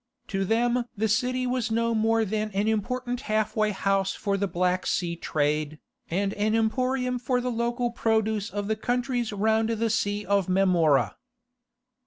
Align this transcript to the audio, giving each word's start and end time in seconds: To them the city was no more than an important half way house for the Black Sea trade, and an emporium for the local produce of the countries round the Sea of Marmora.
To 0.29 0.43
them 0.45 0.85
the 0.97 1.07
city 1.07 1.45
was 1.45 1.69
no 1.69 1.93
more 1.93 2.25
than 2.25 2.49
an 2.55 2.67
important 2.67 3.21
half 3.29 3.55
way 3.55 3.69
house 3.69 4.15
for 4.15 4.35
the 4.35 4.47
Black 4.47 4.87
Sea 4.87 5.15
trade, 5.15 5.77
and 6.09 6.33
an 6.33 6.55
emporium 6.55 7.19
for 7.19 7.39
the 7.39 7.51
local 7.51 7.91
produce 7.91 8.49
of 8.49 8.67
the 8.67 8.75
countries 8.75 9.31
round 9.31 9.69
the 9.69 9.91
Sea 9.91 10.25
of 10.25 10.49
Marmora. 10.49 11.17